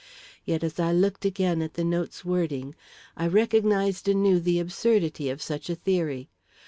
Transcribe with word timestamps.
Yet 0.45 0.63
as 0.63 0.79
I 0.79 0.91
looked 0.91 1.25
again 1.25 1.61
at 1.61 1.75
the 1.75 1.83
note's 1.83 2.25
wording, 2.25 2.73
I 3.15 3.27
recognised 3.27 4.07
anew 4.07 4.39
the 4.39 4.57
absurdity 4.59 5.29
of 5.29 5.43
such 5.43 5.69
a 5.69 5.75
theory. 5.75 6.27